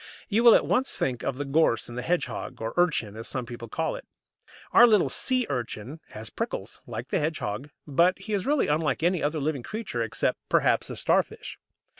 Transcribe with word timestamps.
You 0.29 0.43
will 0.43 0.55
at 0.55 0.65
once 0.65 0.97
think 0.97 1.21
of 1.21 1.37
the 1.37 1.45
gorse 1.45 1.87
and 1.87 1.95
the 1.95 2.01
hedgehog, 2.01 2.59
or 2.59 2.73
urchin, 2.75 3.15
as 3.15 3.27
some 3.27 3.45
people 3.45 3.67
call 3.69 3.95
it. 3.95 4.07
Our 4.71 4.87
little 4.87 5.09
Sea 5.11 5.45
urchin 5.47 5.99
has 6.09 6.31
prickles, 6.31 6.81
like 6.87 7.09
the 7.09 7.19
hedgehog, 7.19 7.69
but 7.85 8.17
he 8.17 8.33
is 8.33 8.47
really 8.47 8.65
unlike 8.65 9.03
any 9.03 9.21
other 9.21 9.39
living 9.39 9.61
creature, 9.61 10.01
except, 10.01 10.39
perhaps, 10.49 10.87
the 10.87 10.95
Starfish. 10.95 11.59